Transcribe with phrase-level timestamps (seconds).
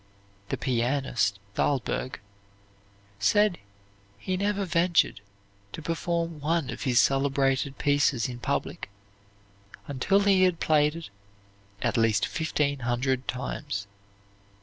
[0.49, 2.19] The pianist Thalberg
[3.19, 3.59] said
[4.17, 5.21] he never ventured
[5.73, 8.89] to perform one of his celebrated pieces in public
[9.87, 11.09] until he had played it
[11.83, 13.85] at least fifteen hundred times.